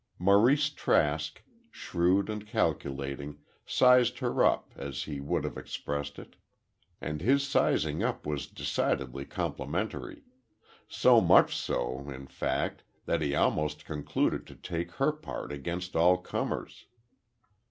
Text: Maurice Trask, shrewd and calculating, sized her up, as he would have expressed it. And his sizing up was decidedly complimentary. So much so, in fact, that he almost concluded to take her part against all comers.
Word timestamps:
Maurice 0.17 0.71
Trask, 0.71 1.43
shrewd 1.69 2.27
and 2.27 2.47
calculating, 2.47 3.37
sized 3.67 4.17
her 4.17 4.43
up, 4.43 4.71
as 4.75 5.03
he 5.03 5.19
would 5.19 5.43
have 5.43 5.57
expressed 5.57 6.17
it. 6.17 6.37
And 6.99 7.21
his 7.21 7.45
sizing 7.45 8.01
up 8.01 8.25
was 8.25 8.47
decidedly 8.47 9.25
complimentary. 9.25 10.23
So 10.87 11.21
much 11.21 11.55
so, 11.55 12.09
in 12.09 12.25
fact, 12.25 12.83
that 13.05 13.21
he 13.21 13.35
almost 13.35 13.85
concluded 13.85 14.47
to 14.47 14.55
take 14.55 14.89
her 14.93 15.11
part 15.11 15.51
against 15.51 15.95
all 15.95 16.17
comers. 16.17 16.87